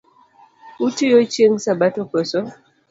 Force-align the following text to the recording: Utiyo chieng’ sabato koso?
Utiyo 0.85 1.19
chieng’ 1.31 1.55
sabato 1.65 2.01
koso? 2.11 2.39